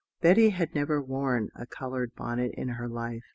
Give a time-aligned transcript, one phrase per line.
[0.19, 3.21] Betty had never worn a coloured bonnet in her life.